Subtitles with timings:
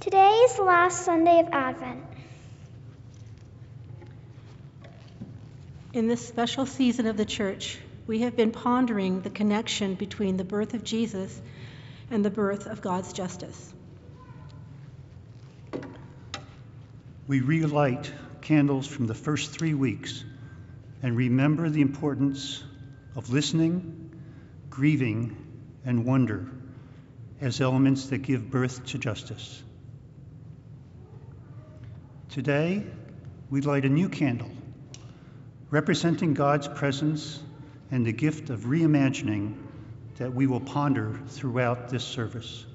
[0.00, 2.04] Today is the last Sunday of Advent.
[5.92, 10.44] In this special season of the church, we have been pondering the connection between the
[10.44, 11.42] birth of Jesus
[12.12, 13.74] and the birth of God's justice.
[17.26, 20.24] We relight candles from the first three weeks
[21.02, 22.62] and remember the importance
[23.16, 24.12] of listening,
[24.70, 25.36] grieving,
[25.84, 26.48] and wonder
[27.40, 29.64] as elements that give birth to justice.
[32.28, 32.84] Today,
[33.48, 34.50] we light a new candle
[35.70, 37.42] representing God's presence
[37.90, 39.54] and the gift of reimagining
[40.18, 42.66] that we will ponder throughout this service.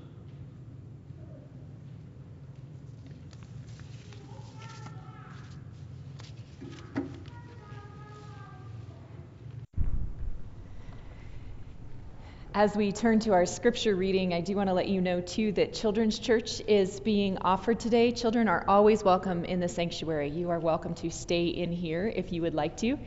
[12.56, 15.54] As we turn to our scripture reading, I do want to let you know too
[15.54, 18.12] that Children's Church is being offered today.
[18.12, 20.30] Children are always welcome in the sanctuary.
[20.30, 23.00] You are welcome to stay in here if you would like to.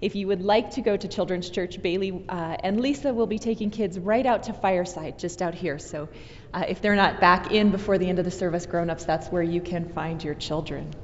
[0.00, 3.40] If you would like to go to Children's Church, Bailey uh, and Lisa will be
[3.40, 5.80] taking kids right out to Fireside, just out here.
[5.80, 6.08] So
[6.54, 9.26] uh, if they're not back in before the end of the service, grown ups, that's
[9.26, 10.94] where you can find your children.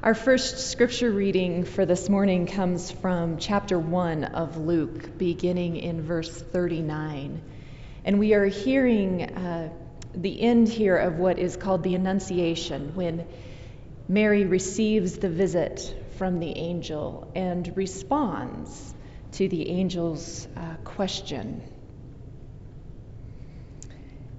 [0.00, 6.02] Our first scripture reading for this morning comes from chapter 1 of Luke, beginning in
[6.02, 7.42] verse 39.
[8.04, 9.72] And we are hearing uh,
[10.14, 13.26] the end here of what is called the Annunciation, when
[14.06, 18.94] Mary receives the visit from the angel and responds
[19.32, 21.60] to the angel's uh, question.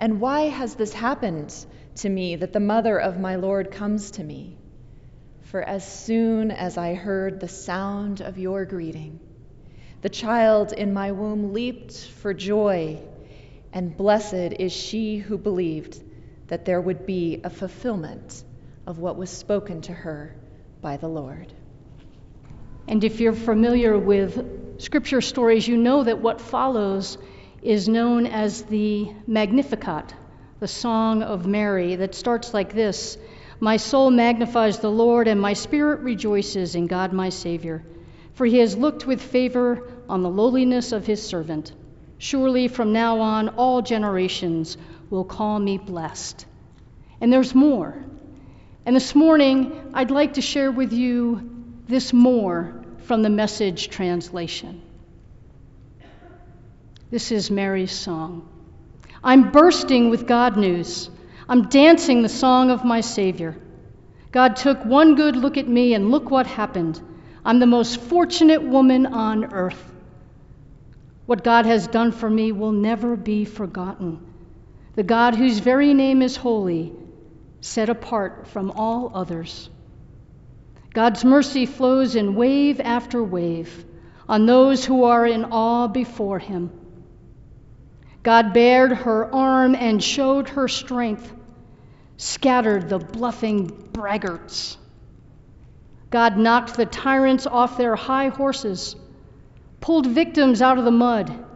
[0.00, 1.54] And why has this happened
[1.96, 4.56] to me that the mother of my Lord comes to me?
[5.42, 9.20] For as soon as I heard the sound of your greeting,
[10.00, 12.98] the child in my womb leaped for joy,
[13.74, 16.02] and blessed is she who believed
[16.46, 18.42] that there would be a fulfillment
[18.86, 20.34] of what was spoken to her
[20.80, 21.52] by the Lord.
[22.88, 27.18] And if you're familiar with scripture stories, you know that what follows
[27.62, 30.14] is known as the Magnificat,
[30.60, 33.18] the Song of Mary, that starts like this
[33.60, 37.84] My soul magnifies the Lord, and my spirit rejoices in God my Savior,
[38.34, 41.72] for he has looked with favor on the lowliness of his servant.
[42.18, 44.76] Surely from now on, all generations
[45.10, 46.46] will call me blessed.
[47.20, 47.94] And there's more.
[48.86, 51.50] And this morning, I'd like to share with you
[51.86, 54.82] this more from the message translation.
[57.10, 58.48] This is Mary's song.
[59.24, 61.10] I'm bursting with God news.
[61.48, 63.56] I'm dancing the song of my Savior.
[64.30, 67.00] God took one good look at me, and look what happened.
[67.44, 69.92] I'm the most fortunate woman on earth.
[71.26, 74.24] What God has done for me will never be forgotten.
[74.94, 76.92] The God whose very name is holy,
[77.60, 79.68] set apart from all others.
[80.94, 83.84] God's mercy flows in wave after wave
[84.28, 86.79] on those who are in awe before him.
[88.22, 91.34] God bared her arm and showed her strength,
[92.18, 94.76] scattered the bluffing braggarts.
[96.10, 98.94] God knocked the tyrants off their high horses,
[99.80, 101.46] pulled victims out of the mud.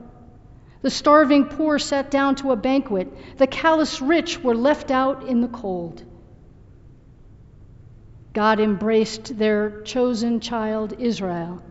[0.81, 3.39] The starving poor sat down to a banquet.
[3.39, 6.03] The callous rich were left out in the cold.
[8.33, 11.63] God embraced their chosen child, Israel.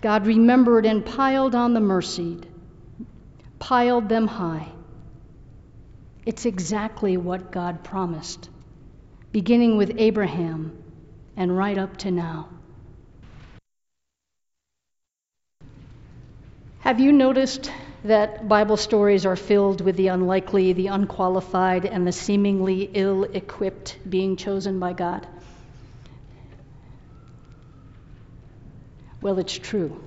[0.00, 2.46] God remembered and piled on the mercied
[3.66, 4.68] piled them high.
[6.24, 8.48] It's exactly what God promised,
[9.32, 10.80] beginning with Abraham
[11.36, 12.48] and right up to now.
[16.78, 17.72] Have you noticed
[18.04, 23.98] that Bible stories are filled with the unlikely, the unqualified, and the seemingly ill equipped
[24.08, 25.26] being chosen by God?
[29.20, 30.00] Well, it's true,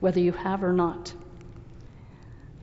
[0.00, 1.14] whether you have or not.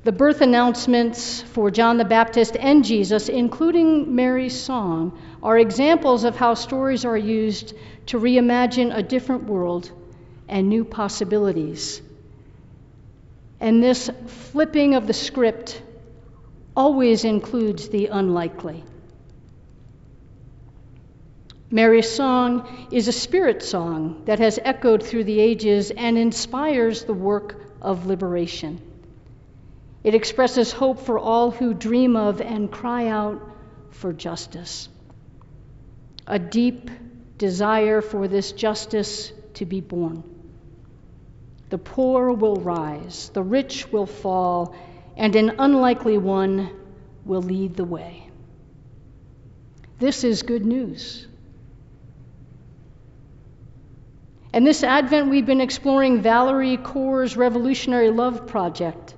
[0.01, 6.37] The birth announcements for John the Baptist and Jesus, including Mary's song, are examples of
[6.37, 7.73] how stories are used
[8.07, 9.91] to reimagine a different world
[10.47, 12.01] and new possibilities.
[13.59, 15.81] And this flipping of the script
[16.77, 18.85] always includes the unlikely.
[21.69, 27.13] Mary's song is a spirit song that has echoed through the ages and inspires the
[27.13, 28.81] work of liberation.
[30.03, 33.41] It expresses hope for all who dream of and cry out
[33.91, 34.87] for justice.
[36.25, 36.89] A deep
[37.37, 40.23] desire for this justice to be born.
[41.69, 44.75] The poor will rise, the rich will fall,
[45.17, 46.69] and an unlikely one
[47.25, 48.29] will lead the way.
[49.99, 51.27] This is good news.
[54.53, 59.13] And this Advent, we've been exploring Valerie Kaur's Revolutionary Love Project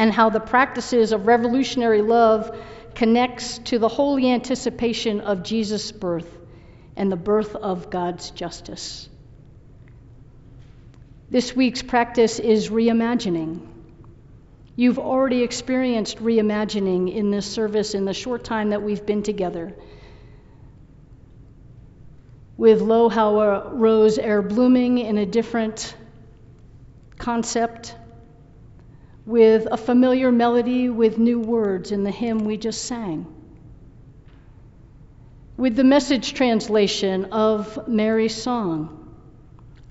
[0.00, 2.58] and how the practices of revolutionary love
[2.94, 6.38] connects to the holy anticipation of Jesus' birth
[6.96, 9.10] and the birth of God's justice.
[11.28, 13.60] This week's practice is reimagining.
[14.74, 19.74] You've already experienced reimagining in this service in the short time that we've been together
[22.56, 25.94] with Lo How Rose E'er blooming in a different
[27.18, 27.94] concept,
[29.30, 33.24] with a familiar melody with new words in the hymn we just sang,
[35.56, 38.96] with the message translation of Mary's song.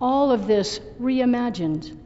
[0.02, 1.98] All of this reimagined.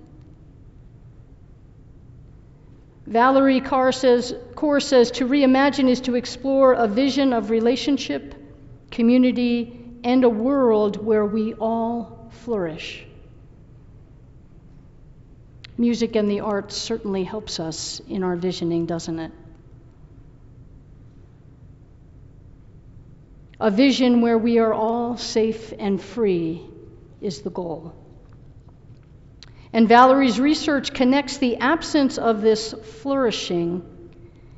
[3.07, 8.35] Valerie Kaur says, Kaur says to reimagine is to explore a vision of relationship,
[8.91, 13.07] community, and a world where we all flourish.
[15.77, 19.31] Music and the arts certainly helps us in our visioning, doesn't it?
[23.59, 26.61] A vision where we are all safe and free
[27.21, 27.93] is the goal.
[29.71, 33.83] And Valerie's research connects the absence of this flourishing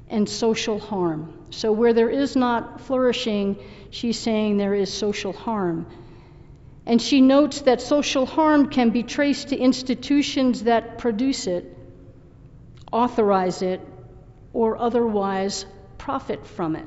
[0.09, 1.33] and social harm.
[1.51, 3.57] So, where there is not flourishing,
[3.91, 5.87] she's saying there is social harm.
[6.85, 11.75] And she notes that social harm can be traced to institutions that produce it,
[12.91, 13.81] authorize it,
[14.53, 15.65] or otherwise
[15.97, 16.85] profit from it.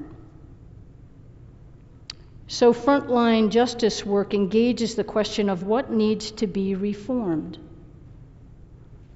[2.47, 7.59] So, frontline justice work engages the question of what needs to be reformed,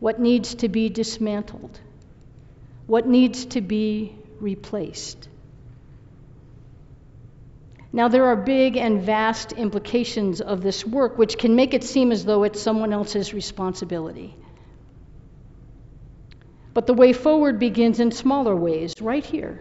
[0.00, 1.80] what needs to be dismantled,
[2.86, 5.28] what needs to be replaced.
[7.94, 12.10] Now, there are big and vast implications of this work, which can make it seem
[12.10, 14.34] as though it's someone else's responsibility.
[16.72, 19.60] But the way forward begins in smaller ways, right here,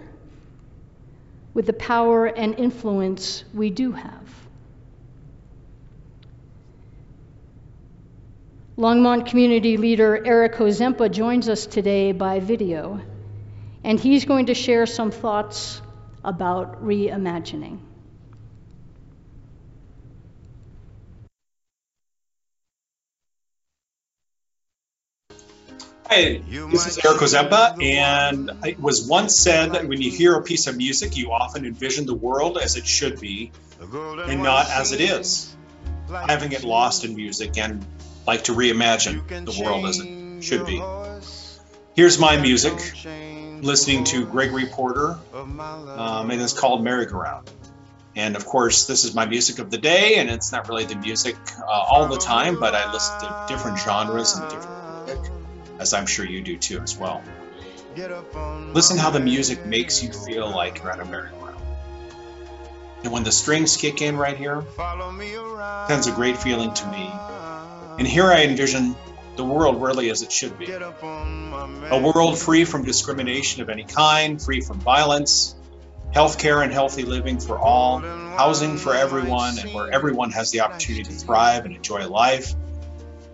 [1.54, 4.30] with the power and influence we do have.
[8.78, 13.02] Longmont community leader Eric Hozempa joins us today by video,
[13.84, 15.82] and he's going to share some thoughts
[16.24, 17.80] about reimagining.
[26.14, 30.44] Hi, this is Eric Hozempa, and it was once said that when you hear a
[30.44, 34.92] piece of music, you often envision the world as it should be and not as
[34.92, 35.56] it is.
[36.10, 37.86] Having it lost in music and
[38.28, 40.84] like to reimagine the world as it should be.
[41.96, 42.74] Here's my music,
[43.62, 47.50] listening to Gregory Porter, um, and it's called Merry Go Round.
[48.18, 50.96] And of course, this is my music of the day, and it's not really the
[50.96, 55.32] music uh, all the time, but I listen to different genres and different music
[55.82, 57.24] as I'm sure you do too as well.
[58.74, 61.62] Listen how the music makes you feel like you're at a merry-go-round.
[63.04, 64.64] And when the strings kick in right here,
[65.88, 67.12] sends a great feeling to me.
[67.98, 68.96] And here I envision
[69.36, 70.72] the world really as it should be.
[70.72, 75.56] A world free from discrimination of any kind, free from violence,
[76.14, 81.04] healthcare and healthy living for all, housing for everyone, and where everyone has the opportunity
[81.04, 82.54] to thrive and enjoy life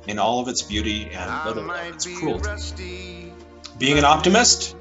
[0.07, 3.33] in all of its beauty and little of its cruelty.
[3.77, 4.75] Being an optimist,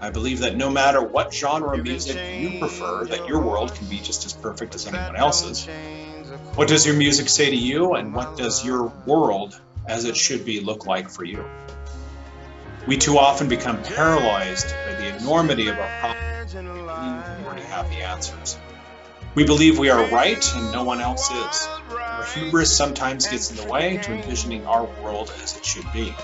[0.00, 3.86] I believe that no matter what genre of music you prefer, that your world can
[3.86, 5.66] be just as perfect as anyone else's.
[6.54, 10.44] What does your music say to you, and what does your world, as it should
[10.44, 11.44] be, look like for you?
[12.86, 17.88] We too often become paralyzed by the enormity of our problems and we already have
[17.88, 18.58] the answers.
[19.34, 21.68] We believe we are right and no one else is.
[21.90, 26.14] Our hubris sometimes gets in the way to envisioning our world as it should be.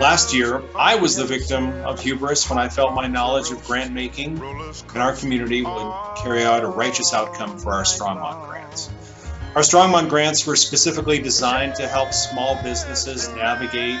[0.00, 3.92] Last year, I was the victim of hubris when I felt my knowledge of grant
[3.92, 8.88] making in our community would carry out a righteous outcome for our Strongmont grants.
[9.54, 14.00] Our Strongmont grants were specifically designed to help small businesses navigate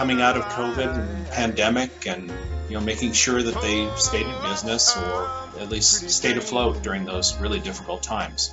[0.00, 2.32] coming out of COVID and pandemic and
[2.70, 5.30] you know making sure that they stayed in business or
[5.60, 8.50] at least stayed afloat during those really difficult times.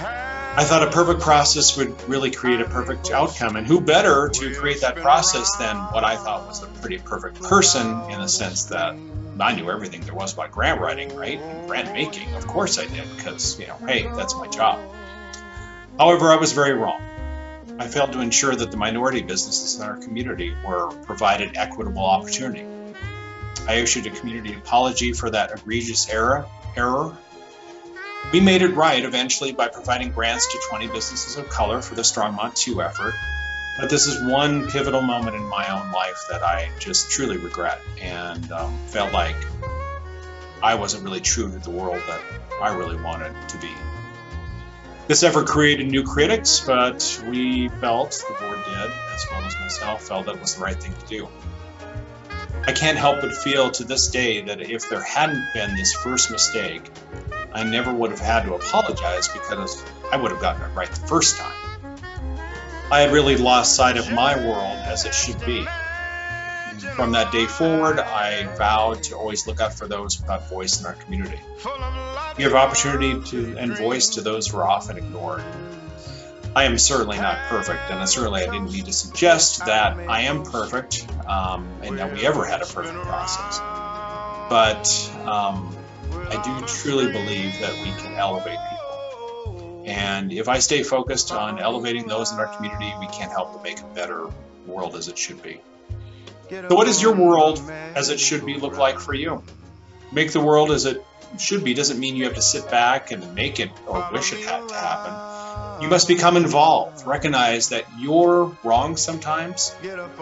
[0.00, 3.54] I thought a perfect process would really create a perfect outcome.
[3.54, 7.40] And who better to create that process than what I thought was a pretty perfect
[7.40, 8.96] person in the sense that
[9.38, 11.38] I knew everything there was about grant writing, right?
[11.38, 12.34] And grant making.
[12.34, 14.80] Of course I did, because, you know, hey, that's my job.
[15.96, 17.00] However, I was very wrong.
[17.78, 22.64] I failed to ensure that the minority businesses in our community were provided equitable opportunity.
[23.66, 27.16] I issued a community apology for that egregious error, error
[28.32, 32.02] we made it right eventually by providing grants to 20 businesses of color for the
[32.02, 33.14] Strongmont 2 effort.
[33.80, 37.80] But this is one pivotal moment in my own life that I just truly regret
[38.02, 39.36] and um, felt like
[40.62, 42.20] I wasn't really true to the world that
[42.60, 43.70] I really wanted to be.
[45.08, 50.02] This effort created new critics, but we felt, the board did, as well as myself,
[50.02, 51.28] felt that it was the right thing to do.
[52.66, 56.30] I can't help but feel to this day that if there hadn't been this first
[56.30, 56.82] mistake,
[57.54, 61.06] I never would have had to apologize because I would have gotten it right the
[61.06, 61.78] first time.
[62.92, 65.66] I had really lost sight of my world as it should be.
[66.98, 70.86] From that day forward, I vowed to always look out for those without voice in
[70.86, 71.38] our community.
[72.36, 75.44] Give opportunity to and voice to those who are often ignored.
[76.56, 80.42] I am certainly not perfect, and certainly I didn't need to suggest that I am
[80.42, 83.60] perfect um, and that we ever had a perfect process.
[84.50, 84.88] But
[85.24, 85.76] um,
[86.10, 89.84] I do truly believe that we can elevate people.
[89.86, 93.62] And if I stay focused on elevating those in our community, we can't help but
[93.62, 94.26] make a better
[94.66, 95.60] world as it should be.
[96.50, 97.60] So, what does your world
[97.94, 99.42] as it should be look like for you?
[100.12, 101.04] Make the world as it
[101.38, 104.44] should be doesn't mean you have to sit back and make it or wish it
[104.44, 105.82] had to happen.
[105.82, 109.74] You must become involved, recognize that you're wrong sometimes,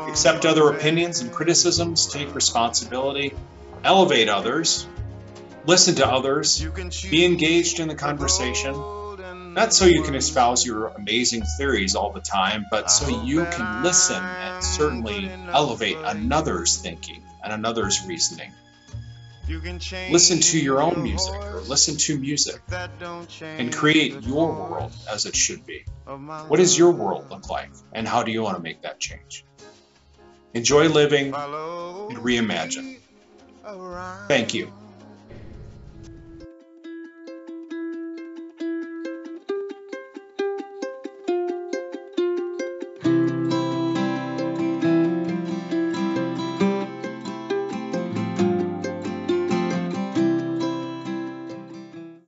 [0.09, 3.35] accept other opinions and criticisms, take responsibility,
[3.85, 4.87] elevate others,
[5.64, 6.64] listen to others,
[7.11, 8.75] be engaged in the conversation,
[9.56, 13.82] not so you can espouse your amazing theories all the time, but so you can
[13.82, 18.52] listen and certainly elevate another's thinking and another's reasoning.
[20.10, 22.60] Listen to your own music or listen to music
[23.40, 25.84] and create your world as it should be.
[26.04, 29.44] What does your world look like and how do you want to make that change?
[30.52, 32.98] Enjoy living and reimagine.
[34.28, 34.72] Thank you.